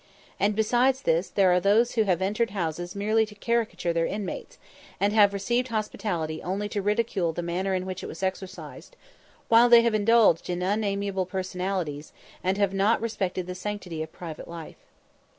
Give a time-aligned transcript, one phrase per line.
[0.39, 4.57] And, besides this, there are those who have entered houses merely to caricature their inmates,
[4.99, 8.95] and have received hospitality only to ridicule the manner in which it was exercised,
[9.47, 14.47] while they have indulged in unamiable personalities, and have not respected the sanctity of private
[14.47, 14.87] life.